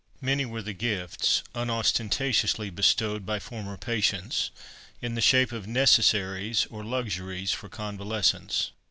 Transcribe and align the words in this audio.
Many 0.19 0.47
were 0.47 0.63
the 0.63 0.73
gifts, 0.73 1.43
unostentatiously 1.53 2.71
bestowed, 2.71 3.23
by 3.23 3.37
former 3.37 3.77
patients 3.77 4.49
in 4.99 5.13
the 5.13 5.21
shape 5.21 5.51
of 5.51 5.67
necessaries 5.67 6.65
or 6.71 6.83
luxuries 6.83 7.51
for 7.51 7.69
convalescents. 7.69 8.71